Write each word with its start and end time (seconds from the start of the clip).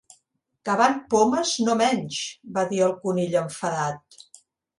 "Cavant 0.69 0.95
pomes, 1.13 1.51
no 1.67 1.75
menys!" 1.81 2.23
va 2.57 2.65
dir 2.73 2.81
el 2.87 2.95
Conill 3.05 3.39
enfadat. 3.45 4.21